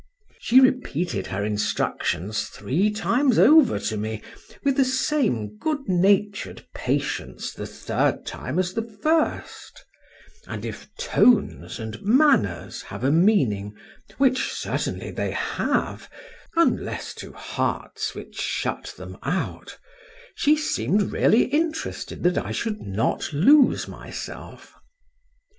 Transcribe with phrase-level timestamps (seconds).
[0.39, 4.23] —She repeated her instructions three times over to me,
[4.63, 12.81] with the same goodnatur'd patience the third time as the first;—and if tones and manners
[12.81, 13.75] have a meaning,
[14.17, 16.09] which certainly they have,
[16.55, 23.87] unless to hearts which shut them out,—she seemed really interested that I should not lose
[23.87, 24.73] myself.